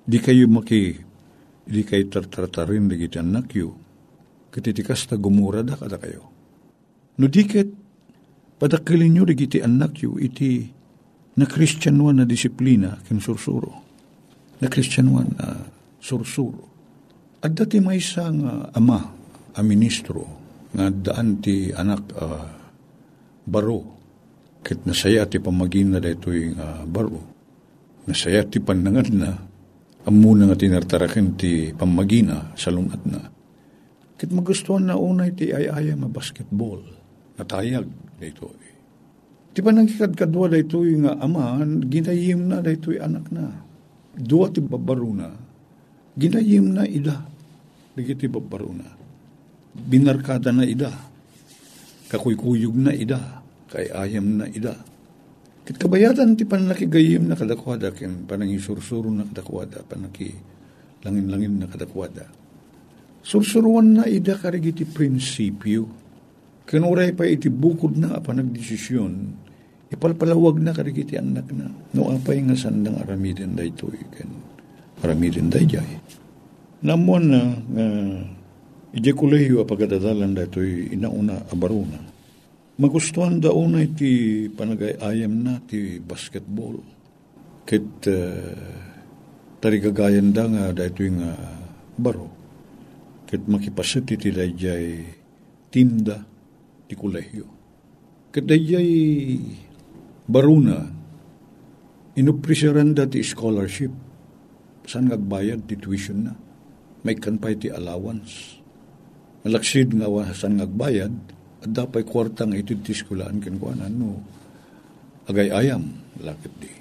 Di 0.08 0.18
kayo 0.24 0.48
maki, 0.48 0.96
di 1.68 1.82
kayo 1.84 2.08
tartartarin 2.08 2.88
digiti 2.88 3.20
anak 3.20 3.52
yo, 3.52 3.76
katitikas 4.50 5.12
ta 5.12 5.20
gumura 5.20 5.62
da 5.62 5.76
kada 5.76 6.00
kayo. 6.00 6.24
No 7.20 7.28
diket, 7.28 7.90
Padakilin 8.60 9.16
nyo 9.16 9.24
digiti 9.24 9.64
anak 9.64 10.04
yu 10.04 10.20
iti 10.20 10.68
na 11.40 11.48
kristyanuan 11.48 12.20
na 12.20 12.28
disiplina 12.28 13.00
kin 13.08 13.24
sursuro. 13.24 13.72
Na 14.60 14.68
kristyanuan 14.68 15.32
na 15.40 15.64
sursuro. 16.04 16.68
At 17.40 17.56
dati 17.56 17.80
may 17.80 18.04
isang 18.04 18.44
uh, 18.44 18.68
ama, 18.76 19.00
a 19.56 19.64
ministro, 19.64 20.28
nga 20.76 20.92
daan 20.92 21.40
ti 21.40 21.72
anak 21.72 22.04
uh, 22.20 22.59
baro. 23.50 23.98
Kit 24.62 24.86
nasaya 24.86 25.26
ti 25.26 25.42
pamagin 25.42 25.98
na 25.98 26.00
dito 26.00 26.30
yung 26.30 26.56
uh, 26.62 26.86
baro. 26.86 27.20
Nasaya 28.06 28.46
ti 28.46 28.62
panangan 28.62 29.10
na 29.18 29.30
amuna 30.06 30.46
nga 30.46 30.58
tinartarakin 30.58 31.34
ti 31.34 31.74
pamagina 31.74 32.54
sa 32.54 32.70
lungat 32.70 33.02
na. 33.10 33.20
Kit 34.20 34.30
magustuhan 34.30 34.86
na 34.86 35.00
unay 35.00 35.34
ti 35.34 35.50
ayaya 35.50 35.98
nga 35.98 36.10
basketball. 36.12 36.80
Natayag 37.40 37.88
dayto. 38.20 38.52
Di 39.50 39.66
ba 39.66 39.74
nagkikadkadwa 39.74 40.52
dayto 40.52 40.84
nga 40.84 41.18
ama, 41.20 41.58
ginayim 41.66 42.48
na 42.52 42.62
dayto 42.62 42.94
anak 42.94 43.32
na. 43.34 43.66
Dua 44.14 44.52
ti 44.52 44.60
babaro 44.60 45.16
na, 45.16 45.32
ginayim 46.20 46.76
na 46.76 46.84
ida. 46.84 47.24
Dagiti 47.96 48.28
babaro 48.28 48.76
na. 48.76 48.88
Binarkada 49.72 50.52
na 50.52 50.68
ida. 50.68 50.92
Kakuykuyog 52.12 52.76
na 52.76 52.92
ida. 52.92 53.39
Kay 53.70 53.94
ayam 53.94 54.42
na 54.42 54.46
ida. 54.50 54.74
Kit 55.66 55.78
kabayatan 55.78 56.34
ti 56.34 56.44
panakigayim 56.50 57.30
na 57.30 57.38
kadakwada, 57.38 57.94
kin 57.94 58.26
panangisursuro 58.26 59.14
na 59.14 59.26
kadakwada, 59.30 59.86
panaki 59.86 60.34
langin-langin 61.06 61.62
na 61.62 61.70
kadakwada. 61.70 62.26
Sursuruan 63.22 64.02
na 64.02 64.04
ida 64.10 64.34
karigiti 64.40 64.88
prinsipyo 64.90 66.00
Kanuray 66.70 67.18
pa 67.18 67.26
iti 67.26 67.50
bukod 67.50 67.98
na 67.98 68.22
apa 68.22 68.30
nagdesisyon, 68.30 69.14
ipalpalawag 69.90 70.62
na 70.62 70.70
karikiti 70.70 71.18
anak 71.18 71.50
na. 71.50 71.66
No 71.98 72.14
apay 72.14 72.46
nga 72.46 72.54
sandang 72.54 73.02
aramidin 73.02 73.58
da 73.58 73.66
ito 73.66 73.90
ikan. 73.90 74.30
Aramidin 75.02 75.50
da 75.50 75.58
jay. 75.66 75.98
Namon 76.86 77.24
na 77.26 77.42
nga 77.58 77.86
uh, 77.90 78.22
ije 78.94 79.18
kuleyo 79.18 79.66
apagadadalan 79.66 80.38
da 80.38 80.46
ito 80.46 80.62
inauna 80.62 81.42
abaruna. 81.50 81.98
Magustuhan 82.80 83.44
da 83.44 83.52
una 83.52 83.84
iti 83.84 84.48
panagay 84.48 84.96
ayam 85.04 85.44
na 85.44 85.60
ti 85.60 86.00
basketball. 86.00 86.80
Kit 87.68 88.08
uh, 88.08 88.56
tarigagayan 89.60 90.32
da 90.32 90.48
nga 90.48 90.72
da 90.72 90.88
ito 90.88 91.04
nga 91.04 91.36
baro. 92.00 92.32
Kit 93.28 93.44
makipasit 93.52 94.16
iti 94.16 94.32
da 94.32 94.48
jay 94.48 95.04
team 95.68 96.08
da 96.08 96.24
ti 96.88 96.96
kolehyo. 96.96 97.52
Kadayay 98.32 98.90
baruna, 100.24 100.80
inupresyaran 102.16 102.96
da 102.96 103.04
ti 103.04 103.20
scholarship. 103.28 103.92
Saan 104.88 105.12
ngagbayad 105.12 105.68
ti 105.68 105.76
tuition 105.76 106.32
na? 106.32 106.34
May 107.04 107.20
kanpay 107.20 107.60
ti 107.60 107.68
allowance. 107.68 108.56
Malaksid 109.44 110.00
nga 110.00 110.08
saan 110.32 110.64
ngagbayad, 110.64 111.14
dapay 111.64 112.08
kwartang 112.08 112.56
ito 112.56 112.76
ti 112.80 112.96
skulaan 112.96 113.44
kinukuanan 113.44 113.92
no. 113.92 114.20
Agay 115.30 115.54
ayam, 115.54 115.86
lakit 116.24 116.54
di. 116.58 116.72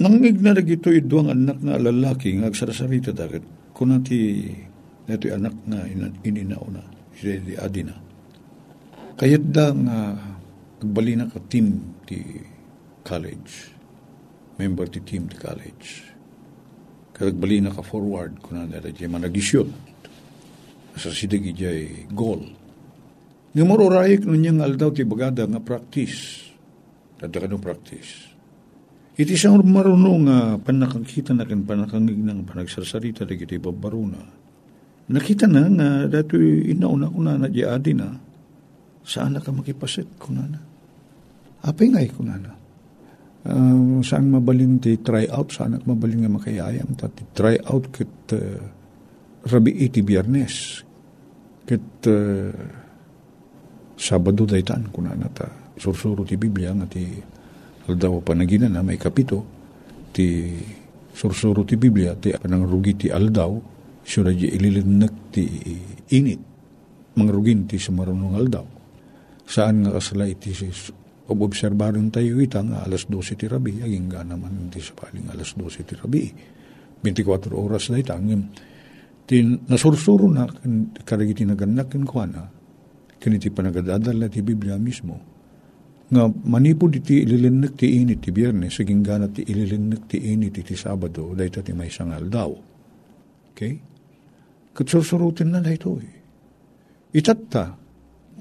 Nangig 0.00 0.40
na 0.40 0.56
ito 0.56 0.88
iduang 0.88 1.32
anak 1.32 1.60
na 1.60 1.76
lalaki 1.76 2.36
nga 2.40 2.48
agsarasarita 2.48 3.12
dakit 3.12 3.44
kuna 3.76 4.00
ti 4.00 4.48
neto 5.08 5.28
anak 5.28 5.54
na 5.68 5.84
ininauna, 6.24 6.80
si 7.16 7.36
di 7.42 7.56
adina 7.58 7.92
Kayat 9.20 9.44
da 9.52 9.68
nga 9.76 10.16
agbali 10.80 11.12
na 11.12 11.28
ka 11.28 11.36
team 11.44 12.00
ti 12.08 12.40
college. 13.04 13.68
Member 14.56 14.88
ti 14.88 15.04
team 15.04 15.28
ti 15.28 15.36
college. 15.36 16.08
Kaya 17.12 17.28
agbali 17.28 17.60
na 17.60 17.68
ka 17.68 17.84
forward 17.84 18.40
kuna 18.40 18.64
na 18.64 18.80
da 18.80 18.88
jay 18.88 19.04
managisyot. 19.04 19.68
Sa 20.96 21.12
sidagi 21.12 21.52
jay 21.52 22.08
goal. 22.16 22.40
Nga 23.50 23.64
marurayik 23.66 24.22
nun 24.26 24.40
niyang 24.42 24.62
aldaw 24.62 24.94
ti 24.94 25.02
bagada 25.02 25.46
nga 25.46 25.58
practice. 25.58 26.48
Tadda 27.18 27.50
ka 27.50 27.58
practice. 27.58 28.30
Iti 29.18 29.34
siyang 29.36 29.60
marunong 29.66 30.20
nga 30.24 30.38
panakangkita 30.56 31.34
na 31.34 31.44
kan 31.44 31.66
panakangig 31.66 32.16
ng 32.16 32.46
panagsarsarita 32.46 33.26
da 33.26 33.34
kiti 33.34 33.58
babaruna. 33.58 34.22
Nakita 35.10 35.50
na 35.50 35.66
nga 35.66 35.88
dato 36.06 36.38
inauna 36.38 37.10
ko 37.10 37.18
na 37.20 37.34
na 37.36 37.50
di 37.50 37.66
adi 37.66 37.92
na 37.92 38.30
Saan 39.00 39.34
na 39.34 39.40
ka 39.40 39.50
makipasit, 39.50 40.06
kunana? 40.20 40.60
Apay 41.64 41.92
ngay, 41.92 42.08
kunana. 42.12 42.52
Uh, 43.40 44.04
saan 44.04 44.28
mabalin 44.28 44.76
ti 44.76 45.00
try 45.00 45.24
out, 45.32 45.48
saan 45.48 45.80
ka 45.80 45.84
mabalin 45.88 46.28
nga 46.28 46.32
makayayam, 46.32 46.92
ti 46.94 47.24
try 47.32 47.56
out 47.64 47.88
kit 47.88 48.12
uh, 48.36 48.60
rabi 49.48 49.72
iti 49.82 50.04
biyernes, 50.04 50.84
kit 51.64 52.04
uh, 52.04 52.52
sabado 54.00 54.48
daytan, 54.48 54.88
kunana 54.88 55.28
ta, 55.28 55.44
sursuro 55.76 56.24
ti 56.24 56.40
Biblia, 56.40 56.72
nga 56.72 56.88
ti 56.88 57.04
aldaw 57.84 58.24
panagina 58.24 58.72
na 58.72 58.80
may 58.80 58.96
kapito, 58.96 59.44
ti 60.16 60.56
sursuro 61.12 61.68
ti 61.68 61.76
Biblia, 61.76 62.16
ti 62.16 62.32
panangrugi 62.32 62.96
ti 62.96 63.06
aldaw, 63.12 63.52
sura 64.00 64.32
di 64.32 64.48
ililinak 64.48 65.14
ti 65.28 65.44
init, 66.16 66.40
mangrugin 67.20 67.68
ti 67.68 67.76
sumarunong 67.76 68.34
aldaw 68.40 68.80
saan 69.50 69.82
nga 69.82 69.98
kasala 69.98 70.30
iti 70.30 70.54
obserbaron 71.26 72.10
tayo 72.14 72.38
ita 72.38 72.62
nga 72.62 72.86
alas 72.86 73.10
12 73.10 73.34
ti 73.34 73.46
rabi, 73.50 73.82
aging 73.82 74.06
nga 74.06 74.22
naman 74.22 74.70
iti 74.70 74.78
sa 74.78 74.94
paling 74.94 75.26
alas 75.30 75.58
12 75.58 75.86
ti 75.86 75.94
rabi. 75.98 76.22
24 77.02 77.54
oras 77.54 77.90
na 77.90 77.98
ita, 77.98 78.14
ngim, 78.14 78.42
Ti 79.30 79.46
nasursuro 79.46 80.26
na 80.26 80.42
karagiti 81.06 81.46
naganak 81.46 81.94
ken 81.94 82.02
kuana 82.02 82.50
ken 83.20 83.36
iti 83.36 83.52
panagadadala 83.52 84.32
ti 84.32 84.40
Biblia 84.40 84.80
mismo 84.80 85.30
nga 86.10 86.26
manipod 86.26 86.90
iti 86.90 87.22
ililinnek 87.22 87.78
ti 87.78 88.02
init 88.02 88.18
ti 88.26 88.34
biyernes 88.34 88.74
saging 88.74 89.06
gana 89.06 89.30
ti 89.30 89.46
ililinnek 89.46 90.10
ti 90.10 90.18
init 90.18 90.58
iti 90.58 90.74
sabado 90.74 91.30
dayta 91.38 91.62
ti 91.62 91.70
may 91.70 91.86
sangal 91.86 92.26
daw. 92.26 92.50
Okay? 93.54 93.78
Katsursurutin 94.74 95.54
na 95.54 95.62
dayto 95.62 95.94
eh. 96.02 96.18
Itatta, 97.14 97.78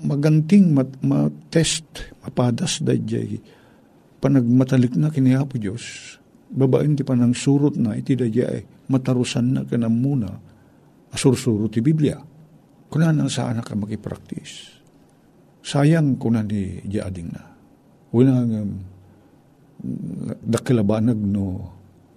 maganting 0.01 0.73
mat, 0.73 0.89
ma-test, 1.05 2.13
mapadas 2.25 2.81
dayjay 2.81 3.37
panagmatalik 4.19 4.97
na 4.99 5.13
kinihapo 5.13 5.55
Diyos, 5.61 6.17
babaen 6.49 6.97
ti 6.97 7.05
panang 7.05 7.37
surot 7.37 7.77
na 7.77 7.93
iti 7.93 8.17
dayjay 8.17 8.89
matarusan 8.89 9.45
na 9.53 9.61
kanam 9.63 9.93
muna 9.93 10.29
asursuro 11.13 11.69
ti 11.69 11.85
Biblia. 11.85 12.17
Kuna 12.89 13.13
nang 13.13 13.29
saan 13.29 13.61
ka 13.61 13.77
makipraktis. 13.77 14.81
Sayang 15.61 16.17
kuna 16.17 16.41
ni 16.41 16.81
ading 16.89 17.29
na. 17.29 17.43
Una 18.17 18.41
nga 18.41 18.61
um, 18.65 18.73
dakilabanag 20.41 21.19
no 21.21 21.45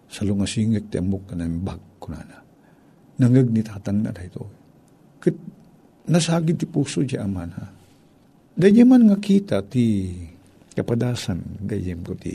sa 0.09 0.25
lungasingit 0.25 0.89
ti 0.89 0.97
amok 0.97 1.37
bag 1.61 1.81
kuna 2.01 2.21
na. 2.25 2.39
Nangag 3.21 3.53
ni 3.53 3.61
tatang 3.61 4.01
na 4.01 4.11
dahito. 4.11 4.49
Kit 5.21 5.37
nasagid 6.09 6.57
ti 6.57 6.67
puso 6.67 7.05
di 7.05 7.21
aman 7.21 7.51
ha. 7.53 7.67
Dahil 8.53 8.89
man 8.89 9.13
nga 9.13 9.21
kita 9.21 9.61
ti 9.69 10.17
kapadasan 10.73 11.65
gayem 11.69 12.01
ko 12.01 12.17
ti 12.17 12.33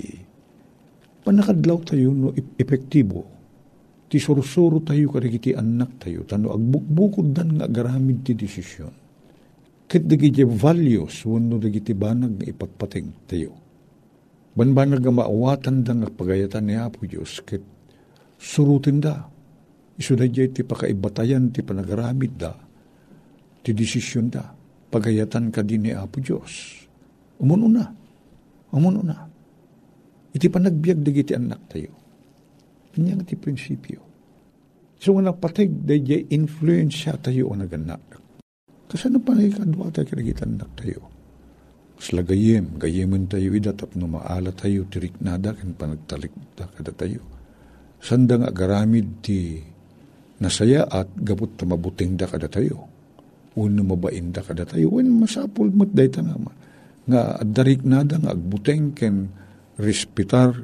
panakadlaw 1.26 1.78
tayo 1.84 2.13
no 2.13 2.30
epektibo 2.38 3.37
ti 4.08 4.17
sursuro 4.24 4.80
tayo 4.80 5.12
karigiti 5.12 5.52
anak 5.52 6.08
tayo. 6.08 6.24
Tano 6.24 6.56
agbukbukod 6.56 7.36
dan 7.36 7.60
nga 7.60 7.67
garamid 7.67 8.24
ti 8.24 8.34
desisyon. 8.34 8.91
Ket 9.88 10.04
dagiti 10.04 10.43
values 10.43 11.24
wenno 11.28 11.60
dagiti 11.60 11.91
banag 11.91 12.39
nga 12.39 12.46
ipagpating 12.48 13.28
tayo. 13.28 13.52
Banbanag 14.56 15.04
nga 15.04 15.13
maawatan 15.13 15.86
da 15.86 15.93
nga 15.93 16.10
pagayatan 16.12 16.63
ni 16.65 16.76
Apo 16.76 17.04
Diyos 17.04 17.43
ket 17.43 17.63
surutin 18.39 19.00
da. 19.04 19.28
Iso 20.00 20.15
da 20.15 20.28
ti 20.28 20.62
pakaibatayan 20.63 21.52
ti 21.52 21.63
panagaramid 21.63 22.34
da 22.36 22.56
ti 23.63 23.72
desisyon 23.76 24.28
da. 24.32 24.43
Pagayatan 24.88 25.52
ka 25.52 25.67
din 25.67 25.88
ni 25.88 25.91
Apo 25.91 26.24
Diyos. 26.24 26.84
Umuno 27.43 27.67
na. 27.67 27.86
Umuno 28.72 29.04
na. 29.04 29.28
Iti 30.32 30.48
panagbiag 30.48 31.00
dagiti 31.04 31.36
anak 31.36 31.62
tayo 31.72 32.07
kanyang 32.98 33.22
ti 33.22 33.38
prinsipyo 33.38 34.02
so 34.98 35.14
nga 35.14 35.30
napatig 35.30 35.70
dagiti 35.86 36.34
influence 36.34 37.06
tayo 37.22 37.54
o 37.54 37.54
naganak 37.54 38.18
Kasano 38.88 39.20
pa 39.20 39.36
na 39.36 39.44
ikadwa 39.44 39.92
tayo 39.92 40.08
kinagitan 40.08 40.56
anak 40.56 40.72
tayo? 40.80 41.12
Mas 42.00 42.08
lagayem, 42.16 42.80
gayemen 42.80 43.28
tayo 43.28 43.52
ida 43.52 43.76
tapno 43.76 44.08
maala 44.08 44.56
tayo, 44.56 44.88
tirik 44.88 45.20
nada, 45.20 45.52
kan 45.52 45.76
panagtalik 45.76 46.32
da 46.56 46.72
kada 46.72 46.96
tayo. 46.96 47.20
Sandang 48.00 48.48
agaramid 48.48 49.20
ti 49.20 49.60
nasaya 50.40 50.88
at 50.88 51.12
gabot 51.20 51.52
ta 51.60 51.68
mabuting 51.68 52.16
da 52.16 52.32
kada 52.32 52.48
tayo. 52.48 52.88
Uno 53.60 53.84
mabain 53.84 54.32
da 54.32 54.40
kada 54.40 54.64
tayo. 54.64 54.88
When 54.88 55.20
masapul 55.20 55.68
mo't 55.76 55.92
day 55.92 56.08
nga 56.08 56.38
nga 57.08 57.22
darik 57.44 57.84
nada 57.84 58.24
nga 58.24 58.32
agbuteng 58.32 58.96
ken 58.96 59.28
respitar 59.76 60.56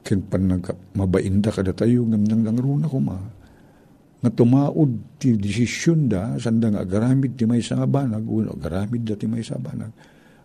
ken 0.00 0.24
panag 0.24 0.72
mabain 0.96 1.40
da 1.44 1.52
kada 1.52 1.76
tayo 1.76 2.04
ngam 2.08 2.24
nang 2.24 2.42
langruna 2.42 2.86
ko 2.88 2.98
ma. 2.98 3.18
Nga 4.20 4.30
tumaod 4.36 5.16
ti 5.16 5.32
desisyon 5.36 6.08
da 6.08 6.36
sanda 6.36 6.68
nga 6.68 6.84
agaramid 6.84 7.40
ti 7.40 7.48
may 7.48 7.64
nga 7.64 7.88
banag 7.88 8.24
uno 8.28 8.52
agaramid 8.52 9.08
da 9.08 9.16
ti 9.16 9.24
may 9.24 9.40
sa 9.40 9.56
banag 9.56 9.92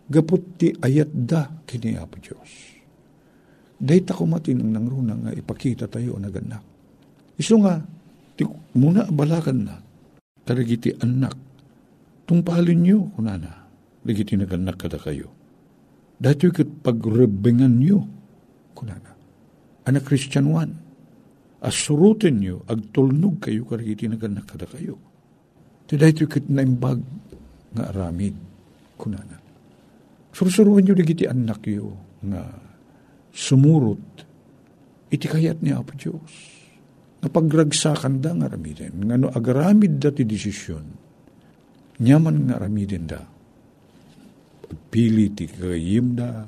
gapot 0.06 0.56
ti 0.56 0.72
ayat 0.72 1.10
da 1.12 1.50
kini 1.66 1.98
Apo 1.98 2.16
Diyos 2.16 2.76
day 3.76 4.00
ta 4.00 4.16
kumatin 4.16 4.64
ang 4.64 4.72
nangruna 4.72 5.14
nga 5.20 5.32
ipakita 5.36 5.84
tayo 5.90 6.16
na 6.16 6.32
ganak. 6.32 6.64
Iso 7.36 7.60
nga 7.60 7.84
ti, 8.32 8.48
muna 8.76 9.04
balakan 9.12 9.58
na 9.68 9.76
karigiti 10.48 10.96
anak. 10.96 11.36
Tungpalin 12.26 12.80
nyo 12.80 13.12
kunana 13.14 13.68
ligiti 14.02 14.34
naganak 14.34 14.80
kada 14.80 14.96
kayo. 14.98 15.30
Dati 16.16 16.48
kat 16.48 16.80
pagrebengan 16.80 17.76
nyo 17.76 18.00
kunana 18.72 19.15
anak 19.86 20.02
Christian 20.04 20.50
one 20.50 20.86
asurutin 21.66 22.38
nyo, 22.38 22.62
agtulnog 22.68 23.42
kayo 23.42 23.64
karigiti 23.64 24.06
na 24.06 24.20
kada 24.20 24.68
kayo. 24.68 25.00
Tiday 25.86 26.14
ito 26.14 26.26
kit 26.26 26.50
na 26.50 26.66
imbag 26.66 26.98
nga 27.74 27.90
aramid 27.94 28.34
kunana. 28.98 29.38
Surusuruan 30.34 30.82
nyo 30.82 30.94
digiti 30.94 31.24
anak 31.24 31.62
yo 31.70 31.94
nga 32.26 32.42
sumurot 33.30 34.04
iti 35.10 35.26
kayat 35.30 35.62
ni 35.62 35.70
Apo 35.70 35.94
Diyos. 35.94 36.32
Napagragsakan 37.22 38.20
da 38.20 38.34
nga 38.34 38.46
aramidin. 38.50 39.06
Nga 39.06 39.16
no 39.16 39.26
agaramid 39.30 40.02
da 40.02 40.10
ti 40.10 40.26
desisyon. 40.26 40.84
Nyaman 42.02 42.50
nga 42.50 42.54
aramidin 42.60 43.04
da. 43.06 43.22
Pili 44.90 45.32
ti 45.32 45.46
kagayim 45.46 46.06
da. 46.18 46.44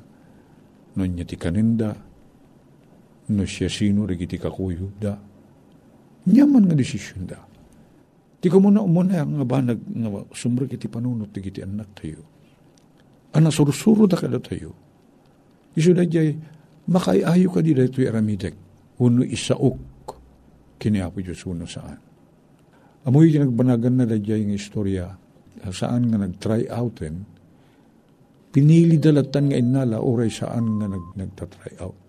No 0.93 1.01
niya 1.07 1.23
ti 1.23 1.39
kaninda 1.39 2.08
no 3.29 3.43
siya 3.45 3.69
sino 3.69 4.05
rigiti 4.05 4.41
kakuyog 4.41 4.97
da. 4.97 5.13
Nyaman 6.29 6.69
nga 6.69 6.75
desisyon 6.75 7.29
da. 7.29 7.39
Ti 8.39 8.47
ko 8.47 8.57
muna 8.63 8.81
umuna 8.81 9.23
nga 9.23 9.45
ba 9.45 9.59
nag 9.61 9.79
nga 9.83 10.09
sumra 10.33 10.65
kiti 10.65 10.87
panunot 10.87 11.29
ti 11.33 11.39
kiti 11.43 11.61
anak 11.61 11.91
tayo. 11.93 12.23
Ana 13.35 13.53
sursuro 13.53 14.09
da 14.09 14.17
kada 14.17 14.41
tayo. 14.41 14.73
Isu 15.77 15.93
da 15.93 16.03
jay 16.07 16.33
makaiayo 16.89 17.53
ka 17.53 17.61
di 17.61 17.77
da 17.77 17.85
ito'y 17.85 18.09
aramidek. 18.09 18.55
Uno 18.99 19.21
isaok 19.23 20.17
kini 20.79 21.03
Apo 21.03 21.21
Diyos 21.21 21.43
uno 21.45 21.67
saan. 21.69 21.99
Amoy 23.05 23.31
nagbanagan 23.31 24.01
na 24.01 24.05
da 24.09 24.17
jay 24.17 24.43
nga 24.43 24.55
istorya 24.55 25.05
saan 25.69 26.07
nga 26.07 26.17
nag-try 26.17 26.71
outin 26.71 27.27
pinili 28.49 28.97
dalatan 28.97 29.51
nga 29.51 29.57
inala 29.59 29.97
oray 30.01 30.31
saan 30.31 30.79
nga 30.79 30.87
nag, 30.89 31.05
nagta-try 31.13 31.73
out. 31.83 32.08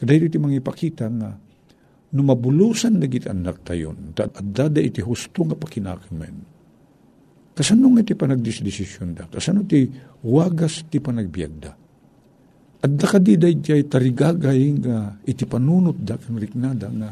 Kadahil 0.00 0.32
iti 0.32 0.40
mga 0.40 0.64
ipakita 0.64 1.06
nga, 1.12 1.36
no 2.10 2.20
mabulusan 2.24 2.96
na 2.96 3.06
git 3.06 3.28
anak 3.28 3.60
tayon, 3.68 4.16
at 4.16 4.40
dada 4.40 4.80
iti 4.80 5.04
husto 5.04 5.44
nga 5.44 5.52
pakinakimen. 5.52 6.36
Kasano 7.52 7.92
nga 7.92 8.00
iti 8.00 8.16
panagdisdesisyon 8.16 9.08
da? 9.12 9.28
Kasano 9.28 9.60
ti 9.68 9.84
wagas 10.24 10.88
ti 10.88 10.96
panagbiag 11.04 11.54
da? 11.60 11.72
At 12.80 12.96
da 12.96 13.04
kadi 13.04 13.36
da 13.36 13.44
iti 13.44 13.76
tarigagay 13.84 14.60
nga 14.80 15.20
iti 15.28 15.44
panunot 15.44 16.00
da 16.00 16.16
kan 16.16 16.40
riknada 16.40 16.88
nga 16.88 17.10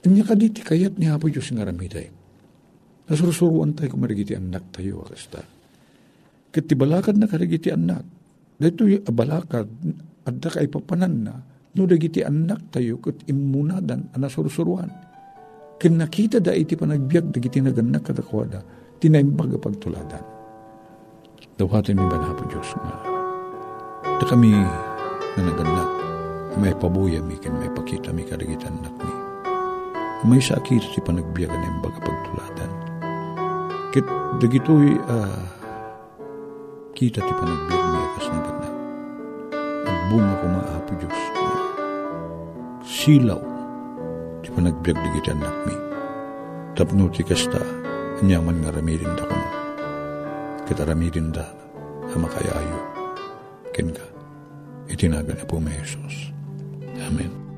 Anya 0.00 0.24
kadi 0.24 0.48
ti 0.48 0.64
kayat 0.64 0.96
ni 0.96 1.12
Apo 1.12 1.28
Diyos 1.28 1.52
nga 1.52 1.68
ramiday. 1.68 2.08
Nasursuruan 3.04 3.76
tayo 3.76 3.92
kumarigiti 3.92 4.32
anak 4.32 4.72
tayo 4.72 5.04
akasta. 5.04 5.44
Kat 6.48 6.64
ti 6.64 6.72
balakad 6.72 7.20
na 7.20 7.28
karigiti 7.28 7.68
anak. 7.68 8.04
Dito 8.56 8.88
yung 8.88 9.04
balakad 9.12 9.68
at 10.24 10.34
da 10.40 10.48
kay 10.48 10.72
papanan 10.72 11.14
na 11.20 11.34
no 11.74 11.86
dagiti 11.86 12.26
anak 12.26 12.74
tayo 12.74 12.98
kat 12.98 13.22
imunadan 13.30 14.10
ana 14.14 14.26
sursuruan. 14.26 14.90
Kin 15.80 15.96
nakita 15.96 16.42
da 16.42 16.52
iti 16.52 16.76
panagbiag 16.76 17.32
dagiti 17.32 17.62
naganak 17.62 18.10
kadakwada 18.10 18.60
tinaimbag 19.00 19.56
pagtuladan. 19.56 20.24
Dawatin 21.56 21.96
mi 21.96 22.06
ba 22.08 22.20
po 22.36 22.44
Diyos 22.48 22.72
nga 22.76 22.96
da 24.20 24.24
kami 24.28 24.52
na 25.36 25.40
naganak 25.40 25.90
may 26.60 26.76
pabuya 26.76 27.24
mi 27.24 27.40
kin 27.40 27.56
may 27.56 27.72
pakita 27.72 28.12
mi 28.12 28.26
kadagiti 28.26 28.68
anak 28.68 28.92
mi. 29.00 29.14
May 30.28 30.42
sakit 30.42 30.84
ti 30.92 31.00
panagbiagan 31.00 31.56
ng 31.56 31.80
baga 31.80 32.00
pagtuladan. 32.04 32.70
Kit 33.96 34.04
dagitoy 34.36 35.00
uh, 35.08 35.44
kita 36.92 37.24
ti 37.24 37.32
panagbiag 37.32 37.82
mi 37.88 37.98
akas 38.04 38.26
naganak. 38.28 38.74
Nagbunga 39.88 40.34
ko 40.36 40.46
maapo 40.52 40.92
Diyos 41.00 41.39
silaw 42.90 43.38
ti 44.42 44.50
panagbiag 44.50 44.98
di 44.98 45.08
kita 45.20 45.30
anak 45.38 45.56
mi. 45.70 45.76
Tapno 46.74 47.06
ti 47.14 47.22
kasta, 47.22 47.62
anyaman 48.18 48.66
nga 48.66 48.74
ramirin 48.74 49.14
da 49.14 49.24
kuno. 49.30 49.48
Kita 50.66 50.82
ramirin 50.82 51.30
da, 51.30 51.46
ama 52.10 52.26
kayayo. 52.26 52.78
Ken 53.70 53.94
ka, 53.94 54.06
itinaga 54.90 55.38
na 55.38 55.44
po 55.46 55.62
may 55.62 55.78
Jesus. 55.78 56.34
Amen. 57.06 57.49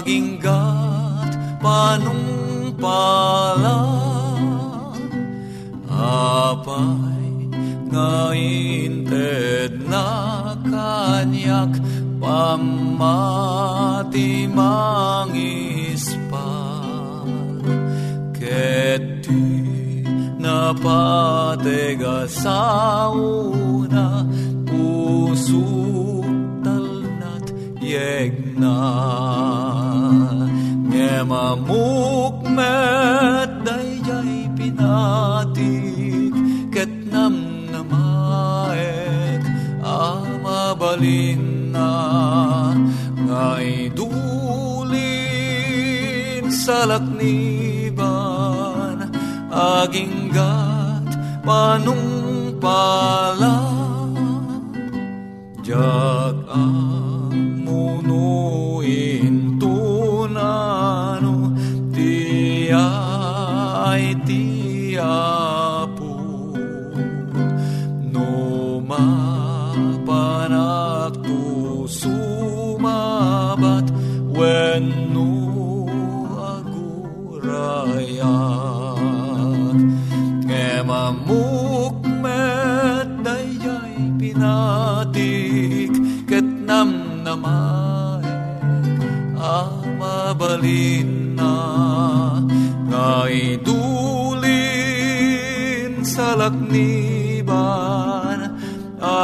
Aging 0.00 0.40
gat 0.40 1.28
panungpalan 1.60 2.80
apay 5.92 7.28
nga 7.92 8.32
inted 8.32 9.84
na 9.84 10.08
kanyak 10.64 11.76
pamati 12.16 12.88
mangispal 14.48 15.68
ket 18.32 19.04
di 19.20 20.00
napatega 20.40 22.24
sa 22.24 23.12
una 23.12 24.24
pusuk 24.64 26.24
talnat 26.64 27.52
yegna 27.84 28.80
Ngemamukmet 31.20 32.56
dayjay 33.60 34.48
pinatik 34.56 36.32
ket 36.72 36.88
nam 37.12 37.68
namaek 37.68 39.44
amabalin 39.84 41.44
na 41.76 41.92
ngay 43.20 43.92
dulin 43.92 44.88
sa 46.48 46.88
lakniban. 46.88 47.52
Aging 49.52 50.32
gat 50.32 51.20
panungpalan 51.44 52.64
jag 55.60 56.32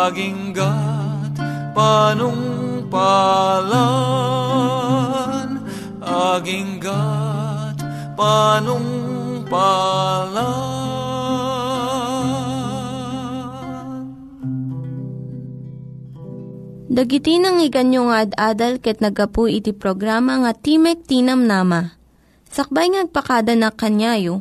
aging 0.06 0.54
gat 0.54 1.34
panungpalan 1.74 2.86
aging 5.98 6.78
gat 6.78 7.74
panungpalan 8.14 9.26
Dagiti 16.86 17.36
nang 17.42 17.60
iganyo 17.60 18.08
nga 18.08 18.24
ad-adal 18.24 18.80
ket 18.80 19.04
nagapu 19.04 19.50
iti 19.52 19.76
programa 19.76 20.40
nga 20.40 20.56
Timek 20.56 21.04
Tinam 21.04 21.44
Nama. 21.44 21.92
Sakbay 22.48 22.88
ngagpakada 22.88 23.52
na 23.52 23.68
kanyayo, 23.68 24.40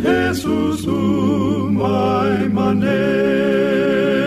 Jesus 0.00 0.86
umay 0.88 2.48
manen. 2.48 4.19